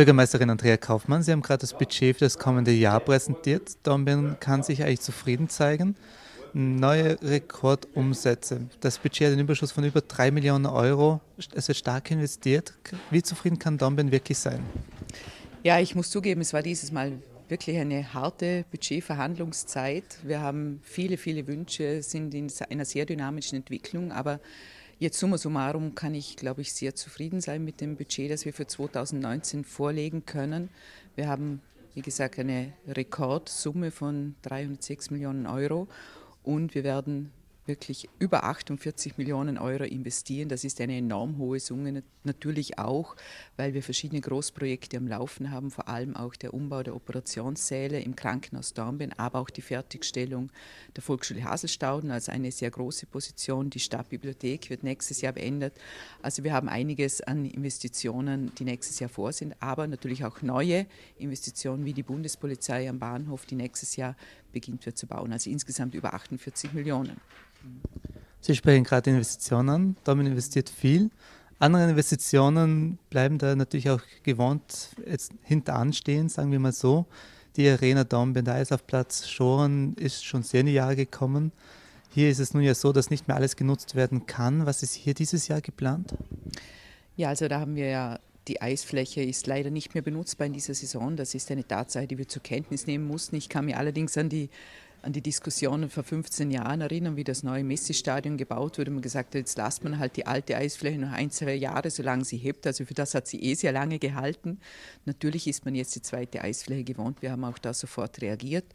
[0.00, 3.72] Bürgermeisterin Andrea Kaufmann, Sie haben gerade das Budget für das kommende Jahr präsentiert.
[3.82, 5.94] Dornbirn kann sich eigentlich zufrieden zeigen.
[6.54, 8.62] Neue Rekordumsätze.
[8.80, 11.20] Das Budget hat einen Überschuss von über 3 Millionen Euro.
[11.36, 12.72] Es wird stark investiert.
[13.10, 14.62] Wie zufrieden kann Dornbirn wirklich sein?
[15.64, 17.18] Ja, ich muss zugeben, es war dieses Mal
[17.50, 20.04] wirklich eine harte Budgetverhandlungszeit.
[20.22, 24.40] Wir haben viele, viele Wünsche, sind in einer sehr dynamischen Entwicklung, aber
[25.00, 28.52] Jetzt summa summarum kann ich, glaube ich, sehr zufrieden sein mit dem Budget, das wir
[28.52, 30.68] für 2019 vorlegen können.
[31.16, 31.62] Wir haben,
[31.94, 35.88] wie gesagt, eine Rekordsumme von 306 Millionen Euro
[36.42, 37.32] und wir werden
[37.70, 40.48] wirklich über 48 Millionen Euro investieren.
[40.48, 43.14] Das ist eine enorm hohe Summe, natürlich auch,
[43.56, 48.16] weil wir verschiedene Großprojekte am Laufen haben, vor allem auch der Umbau der Operationssäle im
[48.16, 50.50] Krankenhaus Dornbirn, aber auch die Fertigstellung
[50.96, 53.70] der Volksschule Haselstauden als eine sehr große Position.
[53.70, 55.74] Die Stadtbibliothek wird nächstes Jahr beendet.
[56.22, 60.86] Also wir haben einiges an Investitionen, die nächstes Jahr vor sind, aber natürlich auch neue
[61.18, 64.16] Investitionen wie die Bundespolizei am Bahnhof, die nächstes Jahr
[64.52, 65.32] beginnt wird zu bauen.
[65.32, 67.20] Also insgesamt über 48 Millionen.
[68.40, 69.96] Sie sprechen gerade Investitionen an.
[70.04, 71.10] Dortmund investiert viel.
[71.58, 77.06] Andere Investitionen bleiben da natürlich auch gewohnt jetzt hinteran stehen, sagen wir mal so.
[77.56, 81.52] Die Arena Dornbirn, der Eislaufplatz Schoren ist schon sehr in die Jahre gekommen.
[82.08, 84.64] Hier ist es nun ja so, dass nicht mehr alles genutzt werden kann.
[84.64, 86.14] Was ist hier dieses Jahr geplant?
[87.16, 90.74] Ja, also da haben wir ja die Eisfläche ist leider nicht mehr benutzbar in dieser
[90.74, 91.16] Saison.
[91.16, 93.36] Das ist eine Tatsache, die wir zur Kenntnis nehmen mussten.
[93.36, 94.48] Ich kann mich allerdings an die
[95.02, 98.90] an die Diskussionen vor 15 Jahren erinnern, wie das neue Messi-Stadion gebaut wurde.
[98.90, 102.24] Man gesagt hat, jetzt lasst man halt die alte Eisfläche noch ein, zwei Jahre, solange
[102.24, 102.66] sie hebt.
[102.66, 104.58] Also für das hat sie eh sehr lange gehalten.
[105.06, 107.22] Natürlich ist man jetzt die zweite Eisfläche gewohnt.
[107.22, 108.66] Wir haben auch da sofort reagiert.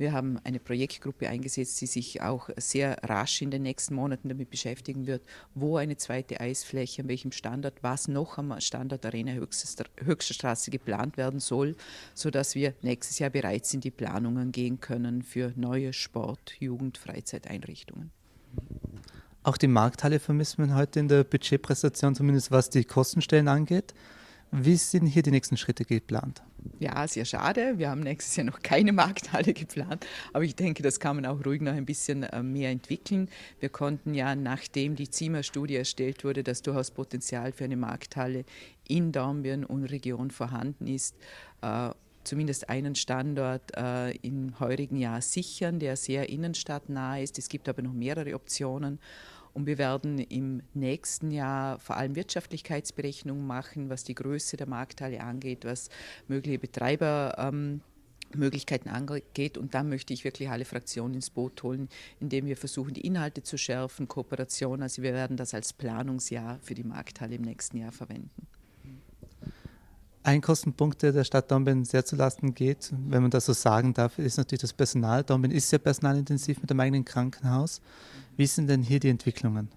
[0.00, 4.48] Wir haben eine Projektgruppe eingesetzt, die sich auch sehr rasch in den nächsten Monaten damit
[4.48, 5.22] beschäftigen wird,
[5.54, 9.84] wo eine zweite Eisfläche, an welchem Standort, was noch am Standort Arena Höchster
[10.34, 11.76] Straße geplant werden soll,
[12.14, 18.10] sodass wir nächstes Jahr bereit sind, die Planungen gehen können für neue Sport-, Jugend-, Freizeiteinrichtungen.
[19.42, 23.92] Auch die Markthalle vermissen wir heute in der Budgetpräsentation, zumindest was die Kostenstellen angeht.
[24.52, 26.42] Wie sind hier die nächsten Schritte geplant?
[26.80, 27.78] Ja, sehr schade.
[27.78, 31.44] Wir haben nächstes Jahr noch keine Markthalle geplant, aber ich denke, das kann man auch
[31.44, 33.28] ruhig noch ein bisschen äh, mehr entwickeln.
[33.60, 38.44] Wir konnten ja, nachdem die ZIMA-Studie erstellt wurde, dass durchaus Potenzial für eine Markthalle
[38.88, 41.14] in Dornbirn und Region vorhanden ist,
[41.62, 41.90] äh,
[42.24, 47.38] zumindest einen Standort äh, im heurigen Jahr sichern, der sehr innenstadtnah ist.
[47.38, 48.98] Es gibt aber noch mehrere Optionen.
[49.52, 55.20] Und wir werden im nächsten Jahr vor allem Wirtschaftlichkeitsberechnungen machen, was die Größe der Markthalle
[55.20, 55.88] angeht, was
[56.28, 57.80] mögliche Betreiber ähm,
[58.34, 59.58] Möglichkeiten angeht.
[59.58, 61.88] Und da möchte ich wirklich alle Fraktionen ins Boot holen,
[62.20, 64.82] indem wir versuchen, die Inhalte zu schärfen, Kooperation.
[64.82, 68.46] Also wir werden das als Planungsjahr für die Markthalle im nächsten Jahr verwenden.
[70.22, 73.94] Ein Kostenpunkt, der der Stadt Dornbirn sehr zu Lasten geht, wenn man das so sagen
[73.94, 75.24] darf, ist natürlich das Personal.
[75.24, 77.80] Dornbirn ist sehr personalintensiv mit dem eigenen Krankenhaus.
[78.36, 79.70] Wie sind denn hier die Entwicklungen?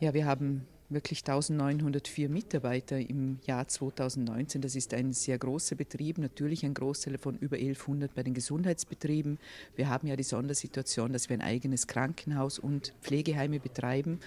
[0.00, 4.60] Ja, wir haben wirklich 1904 Mitarbeiter im Jahr 2019.
[4.60, 9.38] Das ist ein sehr großer Betrieb, natürlich ein Großteil von über 1100 bei den Gesundheitsbetrieben.
[9.76, 14.18] Wir haben ja die Sondersituation, dass wir ein eigenes Krankenhaus und Pflegeheime betreiben,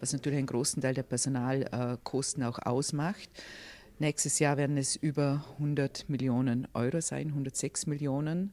[0.00, 3.30] was natürlich einen großen Teil der Personalkosten auch ausmacht.
[4.02, 8.52] Nächstes Jahr werden es über 100 Millionen Euro sein, 106 Millionen.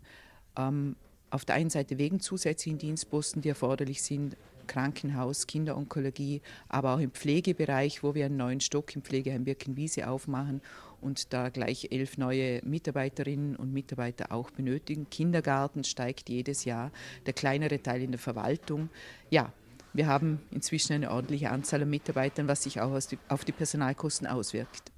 [0.55, 0.95] Ähm,
[1.31, 7.09] auf der einen Seite wegen zusätzlichen Dienstposten, die erforderlich sind, Krankenhaus, Kinderonkologie, aber auch im
[7.09, 10.61] Pflegebereich, wo wir einen neuen Stock im Pflegeheim Birkenwiese aufmachen
[11.01, 15.09] und da gleich elf neue Mitarbeiterinnen und Mitarbeiter auch benötigen.
[15.09, 16.91] Kindergarten steigt jedes Jahr,
[17.25, 18.89] der kleinere Teil in der Verwaltung.
[19.31, 19.51] Ja,
[19.93, 22.95] wir haben inzwischen eine ordentliche Anzahl an Mitarbeitern, was sich auch
[23.29, 24.91] auf die Personalkosten auswirkt.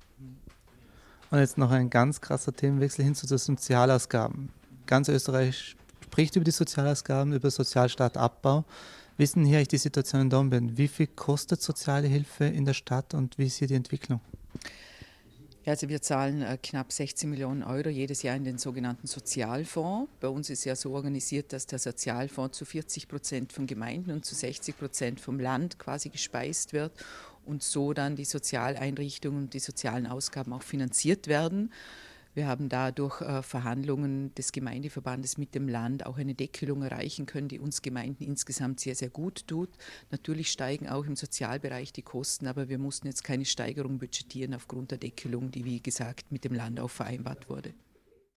[1.32, 4.50] Und jetzt noch ein ganz krasser Themenwechsel hin zu den Sozialausgaben.
[4.86, 8.66] Ganz Österreich spricht über die Sozialausgaben, über Sozialstaatabbau.
[9.18, 10.78] Denn hier eigentlich die Situation in Dornbirn?
[10.78, 14.20] Wie viel kostet soziale Hilfe in der Stadt und wie ist hier die Entwicklung?
[15.64, 20.10] Also wir zahlen äh, knapp 16 Millionen Euro jedes Jahr in den sogenannten Sozialfonds.
[20.20, 24.26] Bei uns ist ja so organisiert, dass der Sozialfonds zu 40 Prozent von Gemeinden und
[24.26, 26.92] zu 60 Prozent vom Land quasi gespeist wird
[27.46, 31.72] und so dann die Sozialeinrichtungen und die sozialen Ausgaben auch finanziert werden.
[32.34, 37.26] Wir haben da durch äh, Verhandlungen des Gemeindeverbandes mit dem Land auch eine Deckelung erreichen
[37.26, 39.70] können, die uns Gemeinden insgesamt sehr, sehr gut tut.
[40.12, 44.92] Natürlich steigen auch im Sozialbereich die Kosten, aber wir mussten jetzt keine Steigerung budgetieren aufgrund
[44.92, 47.74] der Deckelung, die, wie gesagt, mit dem Land auch vereinbart wurde.